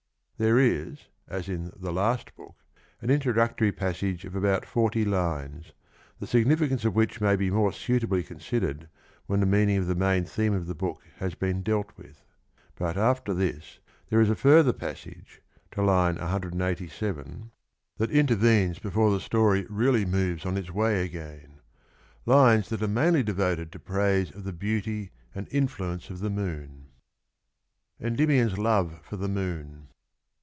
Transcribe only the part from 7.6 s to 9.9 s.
suitably considered when the meaning of